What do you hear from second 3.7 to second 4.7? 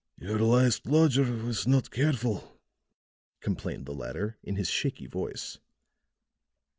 the latter in his